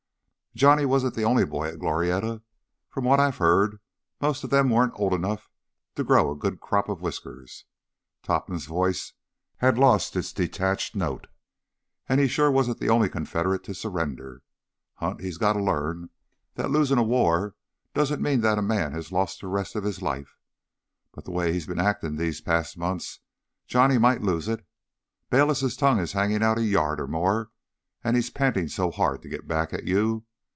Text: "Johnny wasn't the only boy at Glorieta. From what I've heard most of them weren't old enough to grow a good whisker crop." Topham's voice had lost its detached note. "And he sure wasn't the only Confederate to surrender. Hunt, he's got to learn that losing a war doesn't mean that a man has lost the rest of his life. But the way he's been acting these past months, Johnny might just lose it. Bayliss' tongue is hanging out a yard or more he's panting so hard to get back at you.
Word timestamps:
"Johnny 0.53 0.83
wasn't 0.83 1.15
the 1.15 1.23
only 1.23 1.45
boy 1.45 1.69
at 1.69 1.79
Glorieta. 1.79 2.41
From 2.89 3.05
what 3.05 3.21
I've 3.21 3.37
heard 3.37 3.79
most 4.19 4.43
of 4.43 4.49
them 4.49 4.69
weren't 4.69 4.91
old 4.97 5.13
enough 5.13 5.49
to 5.95 6.03
grow 6.03 6.29
a 6.29 6.35
good 6.35 6.59
whisker 6.61 7.37
crop." 7.37 7.63
Topham's 8.21 8.65
voice 8.65 9.13
had 9.59 9.77
lost 9.77 10.13
its 10.17 10.33
detached 10.33 10.93
note. 10.93 11.27
"And 12.09 12.19
he 12.19 12.27
sure 12.27 12.51
wasn't 12.51 12.79
the 12.81 12.89
only 12.89 13.07
Confederate 13.07 13.63
to 13.63 13.73
surrender. 13.73 14.43
Hunt, 14.95 15.21
he's 15.21 15.37
got 15.37 15.53
to 15.53 15.63
learn 15.63 16.09
that 16.55 16.69
losing 16.69 16.97
a 16.97 17.03
war 17.03 17.55
doesn't 17.93 18.21
mean 18.21 18.41
that 18.41 18.57
a 18.59 18.61
man 18.61 18.91
has 18.91 19.09
lost 19.13 19.39
the 19.39 19.47
rest 19.47 19.77
of 19.77 19.85
his 19.85 20.01
life. 20.01 20.35
But 21.13 21.23
the 21.23 21.31
way 21.31 21.53
he's 21.53 21.65
been 21.65 21.79
acting 21.79 22.17
these 22.17 22.41
past 22.41 22.77
months, 22.77 23.21
Johnny 23.67 23.97
might 23.97 24.15
just 24.19 24.25
lose 24.27 24.47
it. 24.49 24.65
Bayliss' 25.29 25.77
tongue 25.77 25.99
is 25.99 26.11
hanging 26.11 26.43
out 26.43 26.57
a 26.57 26.65
yard 26.65 26.99
or 26.99 27.07
more 27.07 27.51
he's 28.03 28.29
panting 28.29 28.67
so 28.67 28.91
hard 28.91 29.21
to 29.21 29.29
get 29.29 29.47
back 29.47 29.71
at 29.71 29.85
you. 29.85 30.25